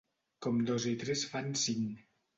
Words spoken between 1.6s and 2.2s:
cinc.